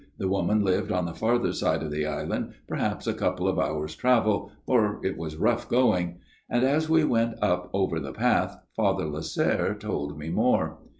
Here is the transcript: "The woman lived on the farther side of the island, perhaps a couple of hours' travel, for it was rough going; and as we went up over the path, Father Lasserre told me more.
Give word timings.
"The 0.17 0.27
woman 0.27 0.63
lived 0.63 0.91
on 0.91 1.05
the 1.05 1.13
farther 1.13 1.53
side 1.53 1.83
of 1.83 1.91
the 1.91 2.07
island, 2.07 2.53
perhaps 2.67 3.05
a 3.05 3.13
couple 3.13 3.47
of 3.47 3.59
hours' 3.59 3.95
travel, 3.95 4.51
for 4.65 4.99
it 5.05 5.15
was 5.15 5.35
rough 5.37 5.69
going; 5.69 6.17
and 6.49 6.63
as 6.63 6.89
we 6.89 7.03
went 7.03 7.35
up 7.39 7.69
over 7.71 7.99
the 7.99 8.11
path, 8.11 8.57
Father 8.75 9.05
Lasserre 9.05 9.75
told 9.75 10.17
me 10.17 10.29
more. 10.31 10.79